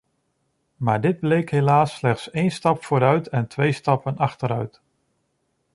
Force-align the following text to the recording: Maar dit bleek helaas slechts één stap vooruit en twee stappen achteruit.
Maar 0.75 1.01
dit 1.01 1.19
bleek 1.19 1.51
helaas 1.51 1.95
slechts 1.95 2.31
één 2.31 2.51
stap 2.51 2.83
vooruit 2.83 3.27
en 3.27 3.47
twee 3.47 3.71
stappen 3.71 4.17
achteruit. 4.17 4.81